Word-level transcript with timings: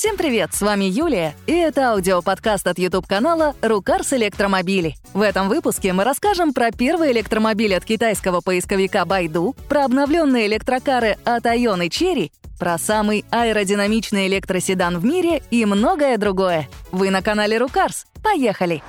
Всем 0.00 0.16
привет, 0.16 0.54
с 0.54 0.62
вами 0.62 0.84
Юлия, 0.84 1.34
и 1.46 1.52
это 1.52 1.90
аудиоподкаст 1.90 2.66
от 2.66 2.78
YouTube-канала 2.78 3.54
«Рукарс 3.60 4.14
Электромобили». 4.14 4.94
В 5.12 5.20
этом 5.20 5.50
выпуске 5.50 5.92
мы 5.92 6.04
расскажем 6.04 6.54
про 6.54 6.70
первый 6.70 7.12
электромобиль 7.12 7.74
от 7.74 7.84
китайского 7.84 8.40
поисковика 8.40 9.04
Байду, 9.04 9.54
про 9.68 9.84
обновленные 9.84 10.46
электрокары 10.46 11.18
от 11.26 11.44
Ion 11.44 11.84
и 11.84 11.90
Cherry, 11.90 12.32
про 12.58 12.78
самый 12.78 13.26
аэродинамичный 13.30 14.26
электроседан 14.26 14.98
в 14.98 15.04
мире 15.04 15.42
и 15.50 15.66
многое 15.66 16.16
другое. 16.16 16.70
Вы 16.92 17.10
на 17.10 17.20
канале 17.20 17.58
«Рукарс». 17.58 18.06
Поехали! 18.22 18.82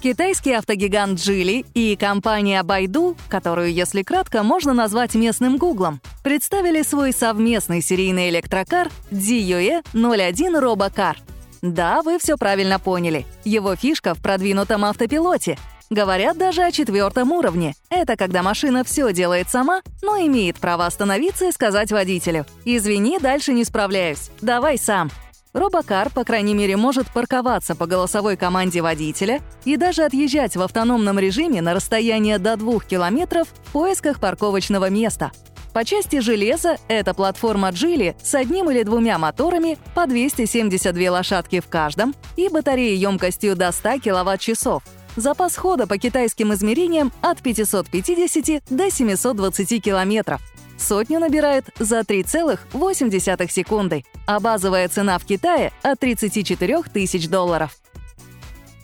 Китайский 0.00 0.52
автогигант 0.52 1.18
Джили 1.18 1.64
и 1.74 1.96
компания 1.96 2.62
Байду, 2.62 3.16
которую, 3.28 3.72
если 3.72 4.04
кратко, 4.04 4.44
можно 4.44 4.72
назвать 4.72 5.16
местным 5.16 5.56
Гуглом, 5.56 6.00
представили 6.22 6.82
свой 6.82 7.12
совместный 7.12 7.82
серийный 7.82 8.28
электрокар 8.28 8.90
DUE 9.10 9.82
01 9.92 10.56
RoboCar. 10.56 11.16
Да, 11.62 12.02
вы 12.02 12.20
все 12.20 12.36
правильно 12.36 12.78
поняли. 12.78 13.26
Его 13.44 13.74
фишка 13.74 14.14
в 14.14 14.22
продвинутом 14.22 14.84
автопилоте. 14.84 15.58
Говорят 15.90 16.38
даже 16.38 16.62
о 16.62 16.70
четвертом 16.70 17.32
уровне. 17.32 17.74
Это 17.90 18.16
когда 18.16 18.44
машина 18.44 18.84
все 18.84 19.12
делает 19.12 19.48
сама, 19.48 19.82
но 20.02 20.16
имеет 20.18 20.58
право 20.58 20.86
остановиться 20.86 21.48
и 21.48 21.52
сказать 21.52 21.90
водителю 21.90 22.46
«Извини, 22.64 23.18
дальше 23.18 23.52
не 23.52 23.64
справляюсь. 23.64 24.30
Давай 24.40 24.78
сам». 24.78 25.10
Робокар, 25.52 26.10
по 26.10 26.24
крайней 26.24 26.54
мере, 26.54 26.76
может 26.76 27.10
парковаться 27.10 27.74
по 27.74 27.86
голосовой 27.86 28.36
команде 28.36 28.82
водителя 28.82 29.40
и 29.64 29.76
даже 29.76 30.04
отъезжать 30.04 30.56
в 30.56 30.62
автономном 30.62 31.18
режиме 31.18 31.62
на 31.62 31.74
расстояние 31.74 32.38
до 32.38 32.56
2 32.56 32.80
километров 32.80 33.48
в 33.48 33.72
поисках 33.72 34.20
парковочного 34.20 34.90
места. 34.90 35.32
По 35.72 35.84
части 35.84 36.20
железа 36.20 36.76
это 36.88 37.14
платформа 37.14 37.70
Джили 37.70 38.16
с 38.22 38.34
одним 38.34 38.70
или 38.70 38.82
двумя 38.82 39.18
моторами 39.18 39.78
по 39.94 40.06
272 40.06 41.10
лошадки 41.10 41.60
в 41.60 41.68
каждом 41.68 42.14
и 42.36 42.48
батареей 42.48 42.96
емкостью 42.96 43.54
до 43.54 43.70
100 43.70 44.00
киловатт-часов. 44.00 44.82
Запас 45.16 45.56
хода 45.56 45.86
по 45.86 45.98
китайским 45.98 46.52
измерениям 46.54 47.12
от 47.22 47.42
550 47.42 48.62
до 48.70 48.90
720 48.90 49.82
километров. 49.82 50.40
Сотню 50.78 51.18
набирает 51.18 51.66
за 51.78 52.00
3,8 52.00 53.50
секунды, 53.50 54.04
а 54.26 54.40
базовая 54.40 54.88
цена 54.88 55.18
в 55.18 55.24
Китае— 55.24 55.72
от 55.82 55.98
34 55.98 56.82
тысяч 56.84 57.28
долларов. 57.28 57.76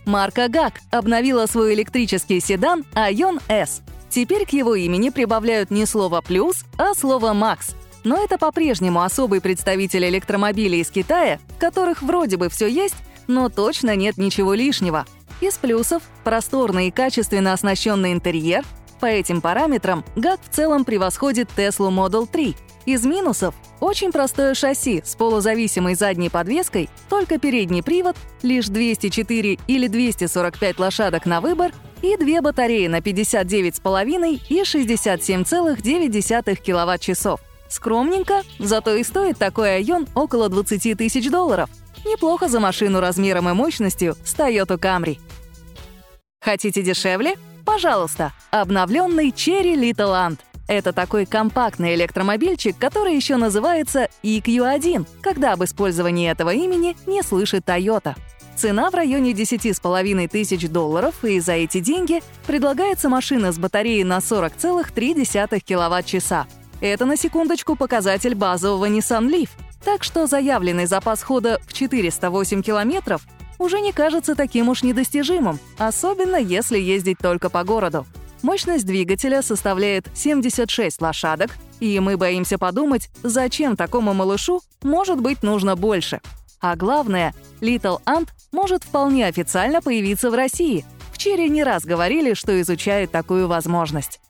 Марка 0.04 0.46
GAC 0.46 0.74
обновила 0.90 1.46
свой 1.46 1.74
электрический 1.74 2.40
седан 2.40 2.84
Ion 2.94 3.40
S. 3.48 3.80
Теперь 4.10 4.44
к 4.44 4.50
его 4.50 4.74
имени 4.74 5.10
прибавляют 5.10 5.70
не 5.70 5.86
слово 5.86 6.20
«плюс», 6.20 6.64
а 6.76 6.94
слово 6.94 7.32
«макс». 7.32 7.74
Но 8.02 8.22
это 8.22 8.36
по-прежнему 8.36 9.00
особый 9.00 9.40
представитель 9.40 10.06
электромобилей 10.06 10.80
из 10.80 10.90
Китая, 10.90 11.38
в 11.56 11.58
которых 11.58 12.02
вроде 12.02 12.36
бы 12.36 12.50
все 12.50 12.66
есть, 12.66 12.96
но 13.28 13.48
точно 13.48 13.96
нет 13.96 14.18
ничего 14.18 14.52
лишнего. 14.52 15.06
Из 15.40 15.54
плюсов— 15.54 16.02
просторный 16.24 16.88
и 16.88 16.90
качественно 16.90 17.54
оснащенный 17.54 18.12
интерьер— 18.12 18.62
по 19.04 19.08
этим 19.08 19.42
параметрам 19.42 20.02
ГАК 20.16 20.40
в 20.40 20.54
целом 20.54 20.86
превосходит 20.86 21.50
Tesla 21.54 21.90
Model 21.90 22.26
3. 22.26 22.56
Из 22.86 23.04
минусов— 23.04 23.54
очень 23.80 24.12
простое 24.12 24.54
шасси 24.54 25.02
с 25.04 25.14
полузависимой 25.14 25.94
задней 25.94 26.30
подвеской, 26.30 26.88
только 27.10 27.38
передний 27.38 27.82
привод, 27.82 28.16
лишь 28.40 28.68
204 28.68 29.58
или 29.66 29.88
245 29.88 30.78
лошадок 30.78 31.26
на 31.26 31.42
выбор 31.42 31.72
и 32.00 32.16
две 32.16 32.40
батареи 32.40 32.86
на 32.86 33.00
59,5 33.00 34.40
и 34.48 34.62
67,9 34.62 36.54
киловатт-часов. 36.62 37.40
Скромненько, 37.68 38.40
зато 38.58 38.94
и 38.94 39.04
стоит 39.04 39.36
такой 39.36 39.76
Айон 39.76 40.08
около 40.14 40.48
20 40.48 40.96
тысяч 40.96 41.28
долларов. 41.28 41.68
Неплохо 42.06 42.48
за 42.48 42.58
машину 42.58 43.00
размером 43.00 43.50
и 43.50 43.52
мощностью 43.52 44.16
с 44.24 44.34
Toyota 44.34 44.78
Camry. 44.78 45.18
Хотите 46.40 46.82
дешевле? 46.82 47.34
Пожалуйста, 47.64 48.32
обновленный 48.50 49.30
Cherry 49.30 49.74
Little 49.74 50.12
Ant. 50.12 50.38
Это 50.66 50.92
такой 50.92 51.26
компактный 51.26 51.94
электромобильчик, 51.94 52.76
который 52.78 53.14
еще 53.14 53.36
называется 53.36 54.08
EQ1, 54.22 55.06
когда 55.20 55.52
об 55.52 55.64
использовании 55.64 56.30
этого 56.30 56.50
имени 56.50 56.96
не 57.06 57.22
слышит 57.22 57.64
Toyota. 57.64 58.16
Цена 58.56 58.90
в 58.90 58.94
районе 58.94 59.32
10,5 59.32 60.28
тысяч 60.28 60.68
долларов, 60.68 61.24
и 61.24 61.40
за 61.40 61.52
эти 61.52 61.80
деньги 61.80 62.22
предлагается 62.46 63.08
машина 63.08 63.52
с 63.52 63.58
батареей 63.58 64.04
на 64.04 64.18
40,3 64.18 65.60
киловатт-часа. 65.60 66.46
Это, 66.80 67.04
на 67.04 67.16
секундочку, 67.16 67.76
показатель 67.76 68.34
базового 68.34 68.88
Nissan 68.88 69.28
Leaf. 69.28 69.50
Так 69.84 70.02
что 70.04 70.26
заявленный 70.26 70.86
запас 70.86 71.22
хода 71.22 71.60
в 71.66 71.72
408 71.72 72.62
километров 72.62 73.22
уже 73.64 73.80
не 73.80 73.92
кажется 73.92 74.34
таким 74.34 74.68
уж 74.68 74.82
недостижимым, 74.82 75.58
особенно 75.78 76.36
если 76.36 76.78
ездить 76.78 77.18
только 77.18 77.50
по 77.50 77.64
городу. 77.64 78.06
Мощность 78.42 78.84
двигателя 78.84 79.40
составляет 79.40 80.06
76 80.14 81.00
лошадок, 81.00 81.50
и 81.80 81.98
мы 81.98 82.18
боимся 82.18 82.58
подумать, 82.58 83.08
зачем 83.22 83.74
такому 83.74 84.12
малышу 84.12 84.60
может 84.82 85.20
быть 85.20 85.42
нужно 85.42 85.76
больше. 85.76 86.20
А 86.60 86.76
главное, 86.76 87.34
Little 87.60 88.02
Ant 88.04 88.28
может 88.52 88.84
вполне 88.84 89.26
официально 89.26 89.80
появиться 89.80 90.30
в 90.30 90.34
России. 90.34 90.84
В 91.12 91.18
Черри 91.18 91.48
не 91.48 91.64
раз 91.64 91.84
говорили, 91.84 92.34
что 92.34 92.60
изучают 92.60 93.10
такую 93.10 93.48
возможность. 93.48 94.20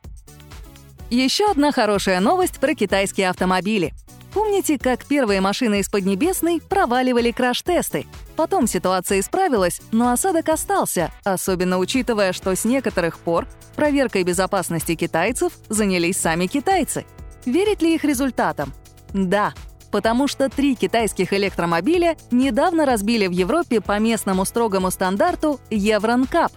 Еще 1.11 1.51
одна 1.51 1.73
хорошая 1.73 2.21
новость 2.21 2.61
про 2.61 2.75
китайские 2.75 3.31
автомобили. 3.31 3.93
Помните, 4.35 4.79
как 4.79 5.05
первые 5.05 5.41
машины 5.41 5.79
из 5.79 5.89
Поднебесной 5.89 6.61
проваливали 6.61 7.31
краш-тесты? 7.31 8.05
Потом 8.35 8.67
ситуация 8.67 9.21
исправилась, 9.21 9.81
но 9.93 10.11
осадок 10.11 10.49
остался, 10.49 11.13
особенно 11.23 11.79
учитывая, 11.79 12.33
что 12.33 12.55
с 12.55 12.65
некоторых 12.65 13.21
пор 13.21 13.47
проверкой 13.77 14.25
безопасности 14.25 14.97
китайцев 14.97 15.53
занялись 15.69 16.17
сами 16.17 16.47
китайцы. 16.47 17.07
Верить 17.47 17.81
ли 17.81 17.95
их 17.95 18.03
результатам? 18.03 18.73
Да, 19.13 19.55
потому 19.93 20.27
что 20.27 20.49
три 20.49 20.75
китайских 20.75 21.33
электромобиля 21.33 22.17
недавно 22.33 22.87
разбили 22.87 23.29
в 23.29 23.33
Европе 23.33 23.81
по 23.81 24.01
местному 24.01 24.45
строгому 24.45 24.91
стандарту 24.91 25.61
Евронкап. 25.71 26.51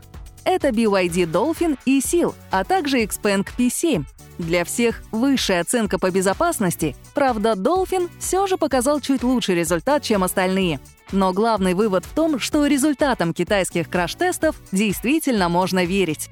Это 0.46 0.70
BYD 0.70 1.32
Dolphin 1.32 1.78
и 1.86 2.00
Seal, 2.00 2.34
а 2.50 2.64
также 2.64 3.04
Xpeng 3.04 3.46
P7. 3.56 4.06
Для 4.38 4.64
всех 4.66 5.02
высшая 5.12 5.62
оценка 5.62 5.98
по 5.98 6.12
безопасности, 6.12 6.96
правда, 7.16 7.54
Dolphin 7.54 8.10
все 8.20 8.46
же 8.46 8.58
показал 8.58 9.00
чуть 9.00 9.24
лучший 9.24 9.56
результат, 9.56 10.04
чем 10.04 10.24
остальные. 10.24 10.80
Но 11.12 11.34
главный 11.34 11.74
вывод 11.74 12.06
в 12.06 12.14
том, 12.14 12.40
что 12.40 12.66
результатам 12.66 13.34
китайских 13.34 13.90
краш-тестов 13.90 14.56
действительно 14.72 15.50
можно 15.50 15.86
верить. 15.86 16.30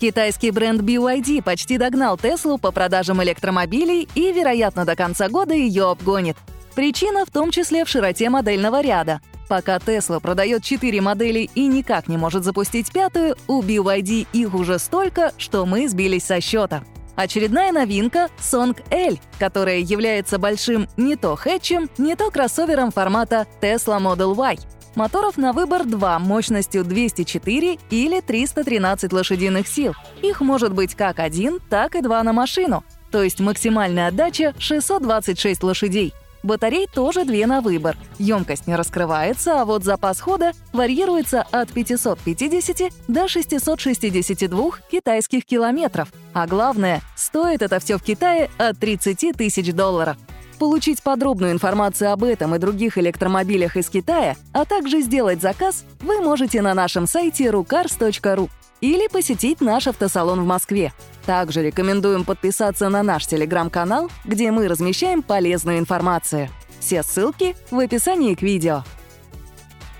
Китайский 0.00 0.50
бренд 0.50 0.80
BYD 0.80 1.42
почти 1.42 1.76
догнал 1.76 2.16
Теслу 2.16 2.56
по 2.56 2.72
продажам 2.72 3.22
электромобилей 3.22 4.08
и, 4.14 4.32
вероятно, 4.32 4.86
до 4.86 4.96
конца 4.96 5.28
года 5.28 5.54
ее 5.54 5.90
обгонит. 5.90 6.38
Причина 6.74 7.26
в 7.26 7.30
том 7.30 7.50
числе 7.50 7.84
в 7.84 7.88
широте 7.88 8.30
модельного 8.30 8.80
ряда. 8.80 9.20
Пока 9.50 9.78
Tesla 9.78 10.20
продает 10.20 10.62
4 10.62 11.00
модели 11.00 11.50
и 11.56 11.66
никак 11.66 12.06
не 12.06 12.16
может 12.16 12.44
запустить 12.44 12.92
пятую, 12.92 13.34
у 13.48 13.62
BYD 13.62 14.28
их 14.32 14.54
уже 14.54 14.78
столько, 14.78 15.32
что 15.38 15.66
мы 15.66 15.88
сбились 15.88 16.22
со 16.22 16.40
счета. 16.40 16.84
Очередная 17.16 17.72
новинка— 17.72 18.28
Song 18.38 18.80
L, 18.92 19.18
которая 19.40 19.78
является 19.78 20.38
большим 20.38 20.88
не 20.96 21.16
то 21.16 21.34
хэтчем, 21.34 21.90
не 21.98 22.14
то 22.14 22.30
кроссовером 22.30 22.92
формата 22.92 23.48
Tesla 23.60 24.00
Model 24.00 24.36
Y. 24.36 24.60
Моторов 24.94 25.36
на 25.36 25.52
выбор 25.52 25.84
два 25.84 26.20
мощностью 26.20 26.84
204 26.84 27.76
или 27.90 28.20
313 28.20 29.12
лошадиных 29.12 29.66
сил. 29.66 29.94
Их 30.22 30.40
может 30.40 30.72
быть 30.72 30.94
как 30.94 31.18
один, 31.18 31.58
так 31.68 31.96
и 31.96 32.02
два 32.02 32.22
на 32.22 32.32
машину. 32.32 32.84
То 33.10 33.24
есть 33.24 33.40
максимальная 33.40 34.06
отдача— 34.06 34.54
626 34.58 35.64
лошадей. 35.64 36.14
Батарей 36.42 36.86
тоже 36.86 37.24
две 37.24 37.46
на 37.46 37.60
выбор. 37.60 37.96
Емкость 38.18 38.66
не 38.66 38.76
раскрывается, 38.76 39.60
а 39.60 39.64
вот 39.64 39.84
запас 39.84 40.20
хода 40.20 40.52
варьируется 40.72 41.42
от 41.50 41.70
550 41.70 42.92
до 43.08 43.28
662 43.28 44.70
китайских 44.90 45.44
километров. 45.44 46.12
А 46.32 46.46
главное, 46.46 47.02
стоит 47.16 47.62
это 47.62 47.78
все 47.80 47.98
в 47.98 48.02
Китае 48.02 48.50
от 48.58 48.78
30 48.78 49.36
тысяч 49.36 49.72
долларов. 49.72 50.16
Получить 50.58 51.02
подробную 51.02 51.52
информацию 51.52 52.12
об 52.12 52.22
этом 52.22 52.54
и 52.54 52.58
других 52.58 52.98
электромобилях 52.98 53.76
из 53.76 53.88
Китая, 53.88 54.36
а 54.52 54.66
также 54.66 55.00
сделать 55.00 55.40
заказ, 55.40 55.84
вы 56.00 56.20
можете 56.20 56.60
на 56.60 56.74
нашем 56.74 57.06
сайте 57.06 57.46
rucars.ru 57.46 58.50
или 58.80 59.08
посетить 59.08 59.60
наш 59.60 59.86
автосалон 59.86 60.40
в 60.40 60.46
Москве. 60.46 60.92
Также 61.26 61.62
рекомендуем 61.62 62.24
подписаться 62.24 62.88
на 62.88 63.02
наш 63.02 63.26
телеграм-канал, 63.26 64.10
где 64.24 64.50
мы 64.50 64.68
размещаем 64.68 65.22
полезную 65.22 65.78
информацию. 65.78 66.48
Все 66.80 67.02
ссылки 67.02 67.56
в 67.70 67.78
описании 67.78 68.34
к 68.34 68.42
видео. 68.42 68.84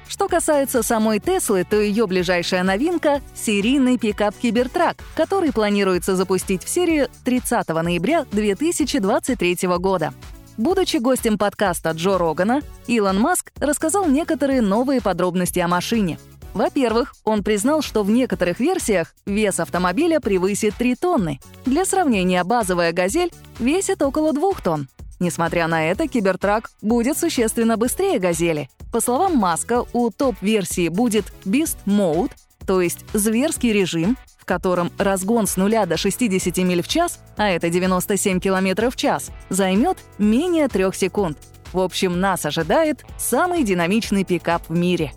Что 0.08 0.26
касается 0.26 0.82
самой 0.82 1.20
Теслы, 1.20 1.64
то 1.64 1.80
ее 1.80 2.06
ближайшая 2.08 2.64
новинка— 2.64 3.20
серийный 3.34 3.96
пикап 3.96 4.34
Кибертрак, 4.34 4.96
который 5.14 5.52
планируется 5.52 6.16
запустить 6.16 6.64
в 6.64 6.68
серию 6.68 7.08
30 7.24 7.68
ноября 7.68 8.26
2023 8.32 9.68
года. 9.78 10.12
Будучи 10.56 10.96
гостем 10.96 11.38
подкаста 11.38 11.92
Джо 11.92 12.18
Рогана, 12.18 12.60
Илон 12.88 13.20
Маск 13.20 13.52
рассказал 13.60 14.06
некоторые 14.06 14.60
новые 14.62 15.00
подробности 15.00 15.60
о 15.60 15.68
машине. 15.68 16.18
Во-первых, 16.54 17.14
он 17.24 17.42
признал, 17.42 17.82
что 17.82 18.02
в 18.02 18.10
некоторых 18.10 18.60
версиях 18.60 19.14
вес 19.24 19.60
автомобиля 19.60 20.20
превысит 20.20 20.74
3 20.76 20.96
тонны. 20.96 21.40
Для 21.64 21.84
сравнения, 21.84 22.42
базовая 22.44 22.92
«Газель» 22.92 23.32
весит 23.58 24.02
около 24.02 24.32
2 24.32 24.52
тонн. 24.62 24.88
Несмотря 25.20 25.68
на 25.68 25.90
это, 25.90 26.08
Кибертрак 26.08 26.70
будет 26.82 27.18
существенно 27.18 27.76
быстрее 27.76 28.18
«Газели». 28.18 28.68
По 28.90 29.00
словам 29.00 29.36
Маска, 29.36 29.84
у 29.92 30.10
топ-версии 30.10 30.88
будет 30.88 31.32
Beast 31.44 31.76
Mode, 31.86 32.32
то 32.66 32.80
есть 32.80 33.04
зверский 33.12 33.72
режим, 33.72 34.16
в 34.36 34.44
котором 34.44 34.90
разгон 34.98 35.46
с 35.46 35.56
нуля 35.56 35.86
до 35.86 35.96
60 35.96 36.56
миль 36.58 36.82
в 36.82 36.88
час, 36.88 37.20
а 37.36 37.48
это 37.48 37.70
97 37.70 38.40
км 38.40 38.90
в 38.90 38.96
час, 38.96 39.30
займет 39.50 39.98
менее 40.18 40.66
3 40.66 40.92
секунд. 40.94 41.38
В 41.72 41.78
общем, 41.78 42.18
нас 42.18 42.44
ожидает 42.44 43.04
самый 43.16 43.62
динамичный 43.62 44.24
пикап 44.24 44.68
в 44.68 44.76
мире. 44.76 45.12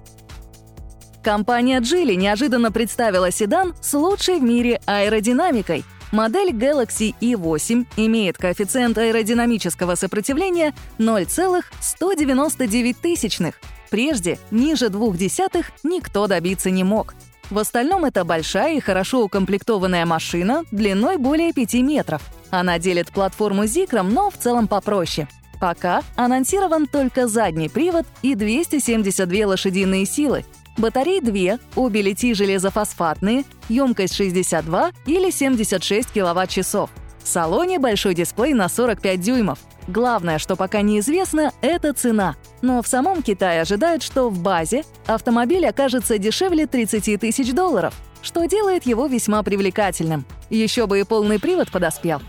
Компания 1.24 1.80
Geely 1.80 2.16
неожиданно 2.16 2.72
представила 2.72 3.32
седан 3.32 3.74
с 3.82 3.94
лучшей 3.94 4.40
в 4.40 4.44
мире 4.44 4.80
аэродинамикой. 4.86 5.84
Модель 6.12 6.52
Galaxy 6.52 7.16
E8 7.22 7.88
имеет 7.96 8.38
коэффициент 8.38 8.98
аэродинамического 8.98 9.96
сопротивления 9.96 10.74
0,199 10.98 13.00
тысячных. 13.00 13.56
Прежде 13.90 14.38
ниже 14.52 14.90
двух 14.90 15.16
десятых 15.18 15.72
никто 15.84 16.28
добиться 16.28 16.70
не 16.70 16.84
мог. 16.84 17.16
В 17.50 17.58
остальном 17.58 18.04
это 18.04 18.26
большая 18.26 18.76
и 18.76 18.82
хорошо 18.82 19.24
укомплектованная 19.24 20.06
машина 20.06 20.66
длиной 20.72 21.16
более 21.18 21.54
5 21.54 21.76
метров. 21.76 22.22
Она 22.52 22.80
делит 22.80 23.12
платформу 23.12 23.66
Зикром, 23.66 24.14
но 24.14 24.30
в 24.30 24.38
целом 24.38 24.68
попроще. 24.68 25.30
Пока 25.62 26.04
анонсирован 26.18 26.86
только 26.86 27.28
задний 27.28 27.70
привод 27.70 28.06
и 28.22 28.36
272 28.36 29.48
лошадиные 29.48 30.06
силы. 30.06 30.44
Батарей 30.78 31.22
2, 31.22 31.60
обе 31.76 32.02
литии 32.02 32.34
железофосфатные, 32.34 33.46
емкость 33.70 34.16
62 34.16 34.92
или 35.06 35.30
76 35.30 36.12
киловатт-часов. 36.12 36.90
В 37.24 37.28
салоне 37.28 37.80
большой 37.80 38.16
дисплей 38.16 38.54
на 38.54 38.68
45 38.68 39.20
дюймов. 39.22 39.60
Главное, 39.88 40.40
что 40.40 40.56
пока 40.56 40.82
неизвестно, 40.82 41.52
это 41.62 41.94
цена. 41.94 42.36
Но 42.62 42.82
в 42.82 42.88
самом 42.88 43.22
Китае 43.22 43.62
ожидают, 43.62 44.02
что 44.02 44.30
в 44.30 44.40
базе 44.40 44.84
автомобиль 45.06 45.66
окажется 45.66 46.18
дешевле 46.18 46.66
30 46.66 47.20
тысяч 47.20 47.54
долларов, 47.54 47.94
что 48.22 48.46
делает 48.46 48.86
его 48.86 49.06
весьма 49.06 49.44
привлекательным. 49.44 50.26
Еще 50.50 50.88
бы 50.88 51.00
и 51.00 51.04
полный 51.04 51.40
привод 51.40 51.72
подоспел. 51.72 52.22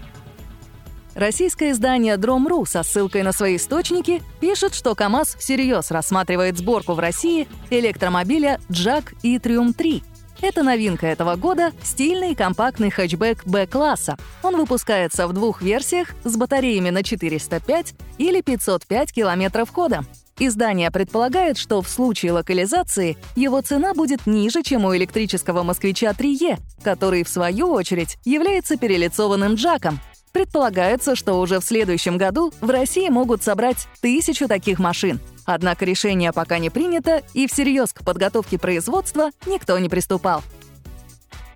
Российское 1.14 1.70
издание 1.70 2.16
Drom.ru 2.16 2.66
со 2.66 2.82
ссылкой 2.82 3.22
на 3.22 3.32
свои 3.32 3.56
источники 3.56 4.22
пишет, 4.40 4.74
что 4.74 4.94
КАМАЗ 4.94 5.36
всерьез 5.38 5.90
рассматривает 5.90 6.58
сборку 6.58 6.94
в 6.94 6.98
России 6.98 7.46
электромобиля 7.70 8.60
Джак 8.70 9.14
и 9.22 9.36
Triumph 9.36 9.74
3 9.74 10.02
это 10.42 10.62
новинка 10.62 11.06
этого 11.06 11.36
года— 11.36 11.72
стильный 11.82 12.34
компактный 12.34 12.90
хэтчбэк 12.90 13.46
Б-класса. 13.46 14.18
Он 14.42 14.56
выпускается 14.56 15.26
в 15.26 15.32
двух 15.32 15.62
версиях 15.62 16.08
с 16.24 16.36
батареями 16.36 16.90
на 16.90 17.02
405 17.02 17.94
или 18.18 18.42
505 18.42 19.12
километров 19.12 19.70
хода. 19.70 20.04
Издание 20.38 20.90
предполагает, 20.90 21.56
что 21.56 21.80
в 21.80 21.88
случае 21.88 22.32
локализации 22.32 23.16
его 23.36 23.62
цена 23.62 23.94
будет 23.94 24.26
ниже, 24.26 24.62
чем 24.62 24.84
у 24.84 24.94
электрического 24.94 25.62
«Москвича 25.62 26.10
3Е», 26.10 26.58
который, 26.82 27.22
в 27.22 27.28
свою 27.28 27.70
очередь, 27.70 28.18
является 28.24 28.76
перелицованным 28.76 29.54
джаком. 29.54 29.98
Предполагается, 30.34 31.16
что 31.16 31.40
уже 31.40 31.60
в 31.60 31.64
следующем 31.64 32.18
году 32.18 32.52
в 32.60 32.68
России 32.68 33.08
могут 33.08 33.42
собрать 33.42 33.88
тысячу 34.02 34.46
таких 34.46 34.78
машин— 34.78 35.18
Однако 35.44 35.84
решение 35.84 36.32
пока 36.32 36.58
не 36.58 36.70
принято, 36.70 37.22
и 37.34 37.46
всерьез 37.46 37.92
к 37.92 38.02
подготовке 38.02 38.58
производства 38.58 39.30
никто 39.46 39.78
не 39.78 39.88
приступал. 39.88 40.42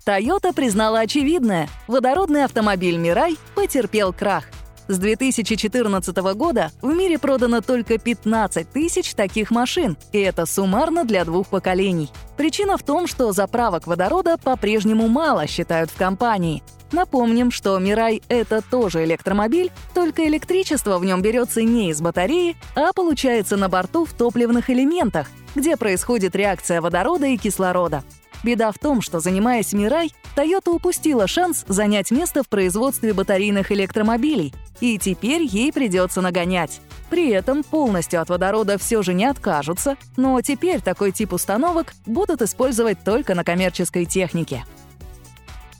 Toyota 0.06 0.54
признала 0.54 1.00
очевидное– 1.00 1.68
водородный 1.86 2.44
автомобиль 2.44 2.96
Мирай 2.96 3.36
потерпел 3.54 4.12
крах. 4.12 4.44
С 4.88 4.98
2014 4.98 6.16
года 6.34 6.70
в 6.80 6.88
мире 6.88 7.18
продано 7.18 7.60
только 7.60 7.98
15 7.98 8.70
тысяч 8.70 9.14
таких 9.14 9.50
машин, 9.50 9.96
и 10.12 10.18
это 10.18 10.46
суммарно 10.46 11.04
для 11.04 11.24
двух 11.24 11.48
поколений. 11.48 12.10
Причина 12.36 12.78
в 12.78 12.82
том, 12.82 13.06
что 13.06 13.32
заправок 13.32 13.86
водорода 13.86 14.38
по-прежнему 14.38 15.06
мало, 15.08 15.46
считают 15.46 15.90
в 15.90 15.96
компании– 15.96 16.62
Напомним, 16.92 17.50
что 17.50 17.78
Мирай— 17.78 18.22
это 18.28 18.62
тоже 18.62 19.04
электромобиль, 19.04 19.70
только 19.94 20.26
электричество 20.26 20.98
в 20.98 21.04
нем 21.04 21.20
берется 21.20 21.62
не 21.62 21.90
из 21.90 22.00
батареи, 22.00 22.56
а 22.74 22.92
получается 22.94 23.56
на 23.56 23.68
борту 23.68 24.06
в 24.06 24.14
топливных 24.14 24.70
элементах, 24.70 25.28
где 25.54 25.76
происходит 25.76 26.34
реакция 26.34 26.80
водорода 26.80 27.26
и 27.26 27.36
кислорода. 27.36 28.04
Беда 28.42 28.70
в 28.70 28.78
том, 28.78 29.00
что, 29.00 29.20
занимаясь 29.20 29.72
Мирай, 29.72 30.12
Toyota 30.36 30.70
упустила 30.70 31.26
шанс 31.26 31.64
занять 31.66 32.10
место 32.10 32.42
в 32.42 32.48
производстве 32.48 33.12
батарейных 33.12 33.72
электромобилей, 33.72 34.54
и 34.80 34.98
теперь 34.98 35.42
ей 35.42 35.72
придется 35.72 36.20
нагонять. 36.20 36.80
При 37.10 37.30
этом 37.30 37.64
полностью 37.64 38.20
от 38.20 38.28
водорода 38.28 38.78
все 38.78 39.02
же 39.02 39.14
не 39.14 39.24
откажутся, 39.24 39.96
но 40.16 40.40
теперь 40.40 40.80
такой 40.80 41.10
тип 41.10 41.32
установок 41.32 41.94
будут 42.06 42.42
использовать 42.42 43.02
только 43.02 43.34
на 43.34 43.44
коммерческой 43.44 44.04
технике. 44.04 44.64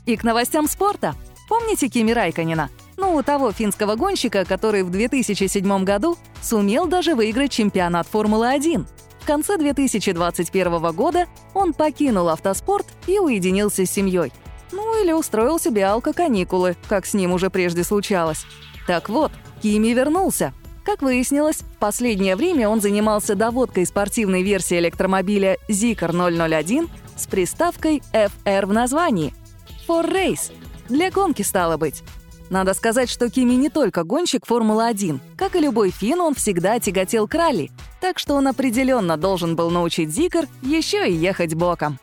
И 0.05 0.17
к 0.17 0.23
новостям 0.23 0.67
спорта. 0.67 1.15
Помните 1.47 1.87
Кими 1.87 2.11
Райканина? 2.11 2.69
Ну, 2.97 3.21
того 3.23 3.51
финского 3.51 3.95
гонщика, 3.95 4.43
который 4.43 4.83
в 4.83 4.89
2007 4.89 5.83
году 5.83 6.17
сумел 6.41 6.87
даже 6.87 7.15
выиграть 7.15 7.51
чемпионат 7.51 8.07
Формулы-1. 8.07 8.85
Конце 9.29 9.59
2021 9.59 10.91
года 10.91 11.27
он 11.53 11.75
покинул 11.75 12.29
автоспорт 12.29 12.87
и 13.05 13.19
уединился 13.19 13.85
с 13.85 13.91
семьей. 13.91 14.33
Ну 14.71 15.03
или 15.03 15.11
устроил 15.11 15.59
себе 15.59 15.85
алко-каникулы, 15.85 16.75
как 16.87 17.05
с 17.05 17.13
ним 17.13 17.33
уже 17.33 17.51
прежде 17.51 17.83
случалось. 17.83 18.47
Так 18.87 19.07
вот, 19.07 19.31
Кими 19.61 19.89
вернулся. 19.89 20.51
Как 20.83 21.03
выяснилось, 21.03 21.57
в 21.57 21.77
последнее 21.77 22.35
время 22.35 22.69
он 22.69 22.81
занимался 22.81 23.35
доводкой 23.35 23.85
спортивной 23.85 24.41
версии 24.41 24.79
электромобиля 24.79 25.57
Zikr 25.69 26.11
001 26.11 26.89
с 27.15 27.27
приставкой 27.27 28.01
FR 28.11 28.65
в 28.65 28.73
названии— 28.73 29.35
for 29.87 30.11
Race. 30.11 30.51
Для 30.87 31.11
гонки, 31.11 31.43
стало 31.43 31.77
быть. 31.77 32.01
Надо 32.49 32.73
сказать, 32.73 33.09
что 33.09 33.29
Кими 33.29 33.53
не 33.53 33.69
только 33.69 34.03
гонщик 34.03 34.45
Формулы-1. 34.45 35.19
Как 35.37 35.55
и 35.55 35.59
любой 35.59 35.91
фин, 35.91 36.19
он 36.19 36.33
всегда 36.33 36.79
тяготел 36.79 37.27
к 37.27 37.35
ралли. 37.35 37.71
Так 38.01 38.17
что 38.17 38.35
он 38.35 38.47
определенно 38.47 39.17
должен 39.17 39.55
был 39.55 39.69
научить 39.69 40.09
Зикр 40.09 40.45
еще 40.61 41.07
и 41.09 41.13
ехать 41.13 41.53
боком. 41.53 41.99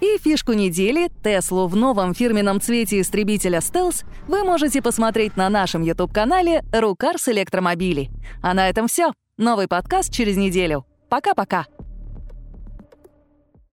И 0.00 0.16
фишку 0.18 0.52
недели, 0.52 1.10
Теслу 1.24 1.66
в 1.66 1.74
новом 1.74 2.14
фирменном 2.14 2.60
цвете 2.60 3.00
истребителя 3.00 3.58
Stealth, 3.58 4.04
вы 4.28 4.44
можете 4.44 4.80
посмотреть 4.80 5.36
на 5.36 5.48
нашем 5.48 5.82
YouTube-канале 5.82 6.62
«Рукарс 6.72 7.28
Электромобили». 7.28 8.10
А 8.40 8.54
на 8.54 8.68
этом 8.68 8.86
все. 8.86 9.12
Новый 9.36 9.66
подкаст 9.66 10.12
через 10.12 10.36
неделю. 10.36 10.86
Пока-пока. 11.08 11.66